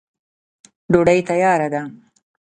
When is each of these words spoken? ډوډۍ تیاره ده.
ډوډۍ 0.91 1.19
تیاره 1.27 1.67
ده. 1.73 1.81